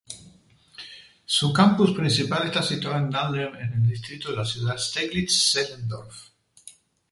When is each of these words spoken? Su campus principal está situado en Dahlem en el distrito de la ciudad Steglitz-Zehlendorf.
Su 1.25 1.53
campus 1.53 1.91
principal 1.91 2.47
está 2.47 2.63
situado 2.63 2.97
en 2.97 3.11
Dahlem 3.11 3.53
en 3.55 3.73
el 3.73 3.87
distrito 3.87 4.31
de 4.31 4.37
la 4.37 4.45
ciudad 4.45 4.75
Steglitz-Zehlendorf. 4.75 6.31